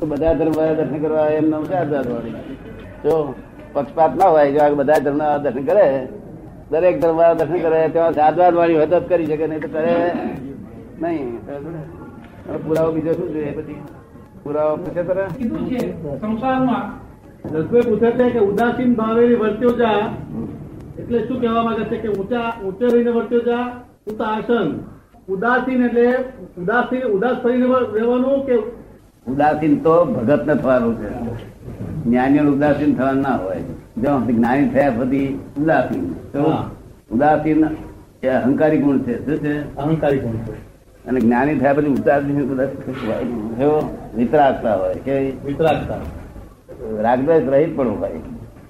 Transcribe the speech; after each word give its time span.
તો 0.00 0.06
બધા 0.06 0.34
ધર્મ 0.38 0.58
દર્શન 0.78 0.98
કરવા 1.02 1.28
એમ 1.38 1.46
નામ 1.50 1.64
છે 1.70 1.76
વાળી 1.92 2.34
જો 3.04 3.14
પક્ષપાત 3.74 4.12
ના 4.18 4.30
હોય, 4.32 4.52
જો 4.52 4.76
બધા 4.80 5.00
ધર્મ 5.04 5.20
દર્શન 5.44 5.64
કરે, 5.68 5.86
દરેક 6.70 6.96
ધર્મ 7.02 7.20
દર્શન 7.38 7.60
કરે 7.64 7.80
તેમાં 7.94 8.14
આઝાદ 8.26 8.54
વાળી 8.60 8.78
હોય 8.80 8.88
તો 8.92 9.00
કરી 9.10 9.26
શકે, 9.30 9.46
નહીં 9.46 9.60
તો 9.64 9.68
કરે 9.68 9.94
નહીં. 11.02 11.28
પુરાવો 12.64 12.90
બીજો 12.92 13.12
શું 13.18 13.28
જોઈએ 13.34 13.52
પછી? 13.58 13.82
પુરાવો 14.44 14.74
પૂછે 14.82 15.02
છે, 15.70 15.80
સંસારમાં 16.20 16.84
રસભાઈ 17.52 17.88
પૂછે 17.90 18.10
છે 18.18 18.26
કે 18.34 18.40
ઉદાસીન 18.50 18.90
ભાવે 18.94 19.24
વર્ત્યો 19.42 19.72
જા. 19.80 20.02
એટલે 21.00 21.18
શું 21.26 21.38
કહેવા 21.40 21.64
માંગે 21.66 21.84
છે 21.90 21.96
કે 22.02 22.08
ઊંચા, 22.08 22.48
ઊંચે 22.64 22.86
રહીને 22.86 23.10
વર્ત્યો 23.10 23.42
જા? 23.48 23.64
ઉતા 24.10 24.32
આસન 24.36 24.68
ઉદાસીન 25.28 25.82
એટલે 25.86 26.06
ઉદાસીન 26.60 27.02
ઉદાસ 27.16 27.36
થઈને 27.42 27.66
રહેવાનું 27.94 28.40
કે 28.46 28.56
ઉદાસીન 29.28 29.78
તો 29.78 30.04
ભગત 30.04 30.46
ને 30.46 30.54
થવાનું 30.54 30.94
છે. 30.98 31.10
જ્ઞાનીઓ 32.04 32.42
ઉદાસીન 32.42 32.94
થવાનું 32.94 33.22
ના 33.22 33.36
હોય. 33.36 33.56
જો 33.98 34.20
જ્ઞાની 34.20 34.68
થયા 34.68 34.90
પછી 34.90 35.40
ઉદાસીન. 35.58 36.04
ઉદાસીન 37.10 37.64
એ 38.22 38.28
અહંકારી 38.28 38.78
ગુણ 38.78 38.98
છે. 38.98 39.26
શું 39.26 39.38
છે? 39.38 39.76
અહંકારી 39.76 40.18
ગુણ 40.18 40.32
છે. 40.32 40.52
અને 41.06 41.20
જ્ઞાની 41.20 41.58
થયા 41.58 41.72
પછી 41.72 41.86
ઉદાસીન 41.86 42.40
વિતરાગતા 44.16 44.74
હોય 44.74 44.94
કે 44.94 45.32
વિતરાગતા. 45.44 45.96
રાગદ્વેષ 47.02 47.42
રહિત 47.48 47.76
પડવું 47.76 48.00
હોય. 48.00 48.10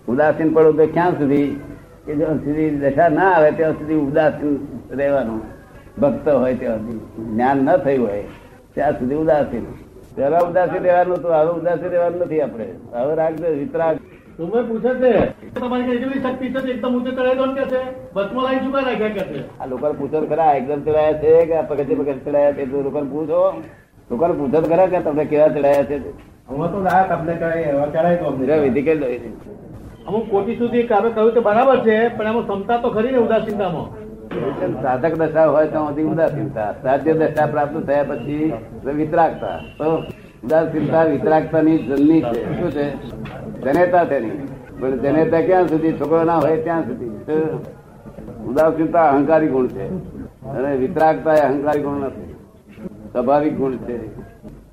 ઉદાસીન 0.09 0.53
પડવું 0.53 0.77
તો 0.77 0.87
ક્યાં 0.87 1.11
સુધી? 1.11 1.61
કે 2.07 2.15
જ્યાં 2.15 2.37
સુધી 2.37 2.71
દશા 2.71 3.09
ના 3.09 3.33
આવે 3.33 3.51
ત્યાં 3.51 3.73
સુધી 3.73 3.95
ઉદાસીન 3.95 4.59
રહેવાનું. 4.91 5.41
ભક્ત 6.01 6.29
હોય 6.29 6.55
ત્યાં 6.55 6.79
સુધી. 6.79 7.25
જ્ઞાન 7.25 7.57
ન 7.57 7.77
થયું 7.77 8.09
હોય 8.09 8.25
ત્યાં 8.75 8.93
સુધી 8.93 9.15
ઉદાસીન. 9.15 9.65
પેલા 10.17 10.45
ઉદાસી 10.49 10.79
રહેવાનું 10.79 11.17
હતું 11.17 11.35
હવે 11.35 11.53
ઉદાસી 11.61 11.93
રહેવાનું 11.93 12.21
નથી 12.21 12.41
આપણે. 12.41 12.67
હવે 12.95 13.15
રાખજો 13.15 13.53
વિતરાગ. 13.59 13.97
તમે 14.37 14.63
પૂછે 14.63 14.93
છે 15.03 15.13
તમારી 15.55 15.95
એટલી 15.95 16.21
શક્તિ 16.21 16.47
છે 16.55 16.71
એકદમ 16.73 16.95
ઊંચે 16.95 17.11
ચડાવી 17.11 17.39
દો 17.41 17.47
કે 17.55 17.65
છે 17.73 17.81
બસમાં 18.15 18.45
લાઈન 18.45 18.65
ચુકા 18.65 18.85
રાખ્યા 18.89 19.09
કે 19.09 19.25
છે? 19.31 19.41
આ 19.61 19.67
લોકોને 19.67 19.95
પૂછો 19.99 20.17
તો 20.21 20.27
ખરા 20.27 20.55
એકદમ 20.55 20.81
ચડાયા 20.81 21.21
છે 21.23 21.31
કે 21.47 21.63
પગથિયે 21.69 21.99
પગથિયે 22.01 22.25
ચડાયા 22.25 22.53
છે? 22.53 22.67
તો 22.67 23.05
પૂછો. 23.13 23.41
લોકોને 24.11 24.35
પૂછો 24.35 24.59
ખરા 24.63 24.87
કે 24.87 24.99
તમને 25.01 25.25
કેવા 25.25 25.49
ચડાયા 25.49 25.85
છે? 25.85 25.97
હું 26.49 26.73
તો 26.73 26.79
ના 26.81 27.03
તમને 27.11 27.35
ચડાવી 27.37 28.63
વિધિ 28.65 28.83
કરી 28.83 28.99
દો 28.99 29.07
અમુક 30.07 30.31
કોટી 30.31 30.57
સુધી 30.57 30.87
કામે 30.87 31.11
કહ્યું 31.11 31.35
કે 31.35 31.41
બરાબર 31.41 31.79
છે 31.81 31.97
પણ 32.09 32.27
એમાં 32.27 32.47
ક્ષમતા 32.47 32.79
તો 32.83 32.89
ખરી 32.91 33.13
ને 33.13 33.19
ઉદાસીનતામાં. 33.19 33.89
સાધક 34.83 35.15
દશા 35.15 35.47
હોય 35.47 35.67
તો 35.67 35.81
ઉદાસીનતા. 35.85 36.73
સાધ્ય 36.73 37.13
દશા 37.13 37.47
પ્રાપ્ત 37.47 37.87
થયા 37.87 38.03
પછી 38.03 38.53
વિતરાગતા. 38.85 39.59
તો 39.79 39.97
ઉદાસીનતા 40.45 41.03
વિતરાગતા 41.05 41.63
ની 41.63 41.79
જલની 41.79 42.21
છે. 42.23 42.61
શું 42.61 42.71
છે? 42.71 42.87
જનેતા 43.61 44.05
તેની 44.05 44.31
પણ 44.81 44.99
જનેતા 44.99 45.41
ક્યાં 45.41 45.69
સુધી? 45.69 45.93
છોકરો 45.93 46.25
ના 46.25 46.39
હોય 46.39 46.57
ત્યાં 46.57 46.83
સુધી. 46.83 47.11
ઉદાસીનતા 48.47 49.09
અહંકારી 49.11 49.49
ગુણ 49.49 49.67
છે. 49.67 49.87
અને 50.45 50.77
વિતરાગતા 50.77 51.35
એ 51.35 51.41
અહંકારી 51.41 51.83
ગુણ 51.83 52.01
નથી. 52.01 52.35
સ્વાભાવિક 53.13 53.57
ગુણ 53.57 53.73
છે. 53.73 53.99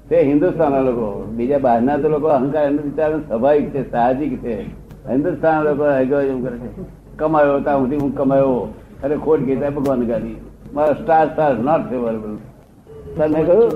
તે 0.10 0.22
હિન્દુસ્તાનના 0.22 0.80
લોકો. 0.80 1.24
બીજા 1.24 1.58
બહારના 1.58 1.98
તો 1.98 2.10
લોકો 2.10 2.28
અહંકાર 2.28 2.72
વિચાર 2.72 3.20
સ્વાભાવિક 3.20 3.70
છે, 3.70 3.92
સાહજિક 3.92 4.44
છે. 4.44 4.62
હિન્દુસ્તાન 5.10 5.64
લોકો 5.64 5.84
કમાયો 7.18 7.60
ત્યાં 7.60 7.80
સુધી 7.80 7.96
હું 7.96 8.16
કમાયો. 8.16 8.74
અરે 9.04 9.16
ખોટ 9.26 9.42
ગઈ 9.48 9.56
ભગવાન 9.56 10.02
ગાડી 10.12 10.38
મારા 10.74 10.98
સ્ટાર 11.02 11.26
સ્ટાર 11.32 11.54
નોટ 11.68 11.84
ફેવરેબલ 11.90 12.38
તમે 13.18 13.42
કહ્યું? 13.44 13.70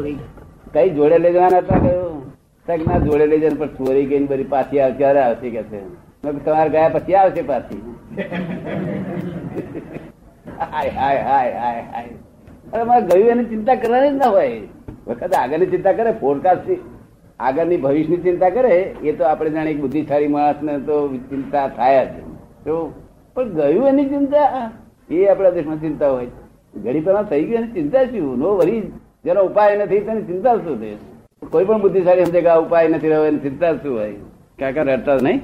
કઈ 0.73 0.89
જોડે 0.97 1.17
લઈ 1.17 1.33
જવાના 1.33 1.61
હતા 1.65 1.79
કહ્યું? 1.85 2.15
સાહેબ 2.67 2.81
ના 2.87 2.99
જોડે 3.05 3.25
લઈ 3.31 3.41
જઈને 3.43 3.57
પણ 3.59 3.75
ચોરી 3.77 4.05
ગઈ 4.11 4.23
બધી 4.31 4.49
પાછી 4.53 4.81
આવે 4.85 4.95
ક્યારે 5.01 5.21
આવશે 5.25 5.49
કે 5.55 5.63
છે? 5.69 5.81
તમારે 6.45 6.69
ગયા 6.69 6.93
પછી 6.95 7.15
આવશે 7.21 7.43
પાછી. 7.51 7.81
હાય 10.59 10.89
હાય 10.99 11.21
હાય 11.29 11.53
હાય 11.61 11.83
હાય. 11.93 12.13
અરે 12.73 12.83
મારે 12.83 13.03
ગયું 13.05 13.29
એની 13.35 13.49
ચિંતા 13.53 13.77
કરવાની 13.85 14.11
જ 14.11 14.19
ના 14.23 14.31
હોય. 14.35 14.59
વખત 15.07 15.33
આગળની 15.43 15.71
ચિંતા 15.75 15.95
કરે 16.01 16.11
ફોરકાસ્ટ 16.25 16.69
આગળની 17.39 17.81
ભવિષ્યની 17.85 18.25
ચિંતા 18.27 18.53
કરે 18.59 18.75
એ 19.03 19.11
તો 19.21 19.23
આપણે 19.29 19.49
જાણે 19.55 19.73
બુદ્ધિશાળી 19.85 20.33
માણસને 20.37 20.73
તો 20.91 21.01
ચિંતા 21.31 21.65
થાય 21.79 22.05
જ. 22.05 22.15
પણ 23.35 23.49
ગયું 23.57 23.87
એની 23.87 24.09
ચિંતા? 24.13 24.69
એ 25.11 25.27
આપણા 25.27 25.49
દેશમાં 25.49 25.81
ચિંતા 25.81 26.09
હોય 26.09 26.27
ઘડી 26.83 26.99
પહેલા 26.99 27.23
થઈ 27.23 27.43
ગયું 27.43 27.63
એની 27.63 27.71
ચિંતા 27.71 28.03
શું? 28.03 28.39
નો 28.39 28.55
વરી 28.55 28.81
જેનો 29.25 29.41
ઉપાય 29.41 29.77
નથી 29.77 29.99
તેની 29.99 30.21
ચિંતા 30.21 30.55
શું 30.55 30.81
છે? 30.81 30.95
કોઈ 31.51 31.65
પણ 31.65 31.81
બુદ્ધિશાળી 31.81 32.25
સમજે 32.25 32.41
કે 32.41 32.47
આ 32.47 32.59
ઉપાય 32.59 32.87
નથી 32.87 33.09
રહ્યો 33.09 33.25
એની 33.25 33.39
ચિંતા 33.39 33.73
શું 33.73 33.97
હોય? 33.97 34.13
કાકા 34.59 34.81
રડતા 34.81 35.15
નહીં. 35.15 35.41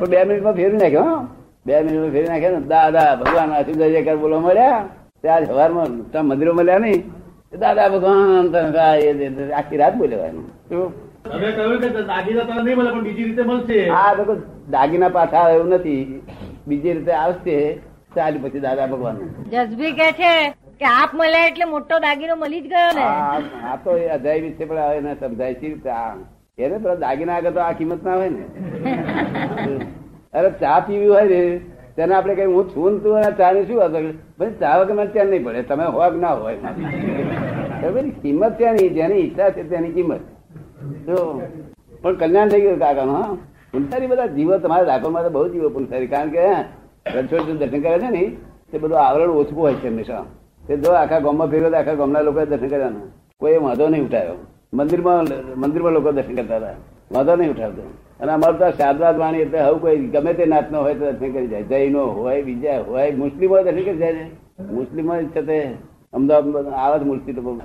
પણ 0.00 0.06
બે 0.06 0.24
મિનિટમાં 0.24 0.52
ફેરી 0.52 0.76
નાખ્યો 0.76 1.02
હો. 1.02 1.26
બે 1.66 1.82
મિનિટમાં 1.82 2.10
ફેરી 2.10 2.28
નાખ્યા 2.28 2.50
ને 2.50 2.60
દાદા 2.60 3.14
ભગવાન 3.14 3.52
આશીર્વાદ 3.52 3.90
જયકાર 3.90 4.16
બોલવા 4.16 4.40
મળ્યા. 4.40 4.88
ત્યાં 5.22 5.46
સવારમાં 5.46 6.10
ત્યાં 6.10 6.26
મંદિરો 6.26 6.52
મળ્યા 6.52 6.78
નહીં. 6.78 7.02
દાદા 7.58 7.88
ભગવાન 7.88 8.76
આખી 9.52 9.76
રાત 9.76 9.94
શું? 10.68 10.92
લોકો 14.18 14.36
દાગીના 14.70 15.08
પાછા 15.08 15.50
એવું 15.50 15.68
નથી. 15.68 16.22
બીજી 16.68 16.92
રીતે 16.92 17.12
આવશે. 17.12 17.87
ચાલી 18.10 18.38
પછી 18.38 18.60
દાદા 18.60 18.86
ભગવાન. 18.86 19.16
જસભી 19.50 19.94
કે 19.94 20.08
છે 20.12 20.32
કે 20.80 20.86
આપ 20.90 21.14
મળ્યા 21.14 21.48
એટલે 21.48 21.66
મોટો 21.66 22.00
દાગીનો 22.00 22.36
મળી 22.36 22.60
જ 22.60 22.68
ગયો 22.68 22.92
ને. 22.92 23.04
આ 23.64 23.76
તો 23.84 23.96
એ 23.96 24.06
અજાયબી 24.08 24.48
વિશે 24.48 24.64
પણ 24.66 24.92
એને 24.98 25.16
સમજાય 25.16 25.54
છે. 25.54 25.68
એને 26.58 26.76
પેલા 26.78 26.96
દાગીના 26.96 27.36
આગળ 27.36 27.52
તો 27.52 27.60
આ 27.60 27.74
કિંમત 27.74 28.02
ના 28.02 28.16
હોય 28.16 28.30
ને. 28.30 28.44
અરે 30.38 30.50
ચા 30.60 30.78
પીવી 30.80 31.08
હોય 31.08 31.24
ને 31.24 31.40
તેને 31.96 32.14
આપણે 32.14 32.34
કઈ 32.34 32.46
હું 32.46 32.66
છું 32.70 33.00
તું 33.02 33.16
અને 33.18 33.30
ચા 33.36 33.52
ની 33.52 33.66
શું 33.66 33.80
અસર 33.82 34.02
પછી 34.38 34.56
ચા 34.60 34.74
વગર 34.80 34.94
મને 34.94 35.06
ત્યાં 35.08 35.30
નહીં 35.30 35.44
પડે 35.44 35.62
તમે 35.64 35.84
હોય 35.90 36.10
ના 36.16 36.34
હોય? 36.36 36.58
કિંમત 38.22 38.52
ત્યાંની 38.58 38.90
જેની 38.90 39.20
ઈચ્છા 39.20 39.50
છે 39.50 39.64
તેની 39.64 39.92
કિંમત. 39.92 40.22
જો 41.06 41.16
પણ 42.02 42.16
કલ્યાણ 42.16 42.50
થઈ 42.50 42.60
ગયું 42.60 42.78
કાકાનું 42.78 43.16
હા. 43.16 43.36
પુનસારી 43.72 44.08
બધા 44.08 44.28
જીવો 44.34 44.58
તમારા 44.58 44.86
રાખવા 44.86 45.10
માટે 45.12 45.30
બહુ 45.30 45.48
જીવો 45.48 45.70
પુનસારી 45.70 46.08
કારણ 46.08 46.30
કે 46.30 46.44
રણછોડ 47.14 47.40
દર્શન 47.40 47.80
કરે 47.80 47.98
છે 47.98 48.10
ને, 48.10 48.36
તે 48.72 48.78
બધું 48.78 49.00
આવરણ 49.00 49.30
ઓછું 49.30 49.58
હોય 49.58 49.74
છે 49.74 49.88
હંમેશા. 49.88 50.24
તે 50.66 50.76
જો 50.76 50.90
આખા 50.92 51.18
ગામમાં 51.18 51.48
ફેર્યો 51.48 51.70
આખા 51.70 51.94
ગામના 51.94 52.20
લોકોએ 52.20 52.46
દર્શન 52.46 52.68
કર્યા 52.68 52.90
કોઈ 53.40 53.58
વાંધો 53.58 53.88
નહીં 53.88 54.04
ઉઠાયો. 54.06 54.34
મંદિરમાં 54.74 55.24
મંદિરમાં 55.56 55.92
લોકો 55.92 56.12
દર્શન 56.12 56.34
કરતા 56.34 56.56
હતા. 56.56 56.74
વાંધો 57.12 57.36
નહીં 57.36 57.50
ઉઠાવતો. 57.50 57.82
અને 58.20 58.32
અમારું 58.32 58.58
તો 58.58 58.70
શારદાત 58.70 59.18
વાણી 59.18 59.38
એટલે 59.38 59.58
હવે 59.58 59.78
કોઈ 59.78 59.96
ગમે 59.96 60.32
તે 60.34 60.44
નાતનો 60.44 60.80
હોય 60.80 60.94
તો 60.94 61.12
દર્શન 61.12 61.32
કરી 61.32 61.46
જાય. 61.46 61.62
જૈનો 61.62 62.06
હોય, 62.06 62.42
બીજા 62.42 62.80
હોય 62.80 63.10
મુસ્લિમો 63.10 63.62
દર્શન 63.62 63.84
કરી 63.84 63.96
જાય 63.96 64.12
મુસ્લિમો 64.72 65.14
તે 65.22 65.74
અમદાવાદ 66.12 66.66
આવે 66.66 66.98
છે 66.98 67.04
મુસ્લિમ 67.04 67.58